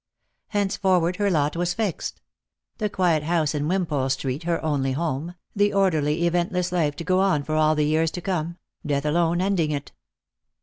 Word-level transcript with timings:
Henceforward 0.47 1.17
her 1.17 1.29
lot 1.29 1.55
was 1.55 1.75
fixed; 1.75 2.21
the 2.79 2.89
quiet 2.89 3.21
house 3.21 3.53
in 3.53 3.67
Wimpole 3.67 4.09
street 4.09 4.45
her 4.45 4.59
only 4.65 4.93
home, 4.93 5.35
the 5.55 5.71
orderly 5.73 6.25
event 6.25 6.51
less 6.51 6.71
life 6.71 6.95
to 6.95 7.03
go 7.03 7.19
on 7.19 7.43
for 7.43 7.53
all 7.53 7.75
the 7.75 7.85
years 7.85 8.09
to 8.09 8.21
come, 8.21 8.57
death 8.83 9.05
alone 9.05 9.41
ending 9.41 9.69
it. 9.69 9.91